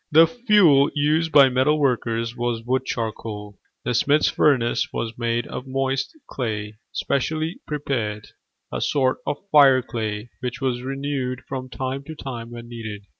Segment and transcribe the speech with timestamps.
[0.11, 3.59] The fuel used by metal workers was wood charcoal.
[3.85, 8.29] The smith's furnace was made of moist clay, specially prepared,
[8.71, 13.03] a sort of fire clay, which was renewed from time to time when needed.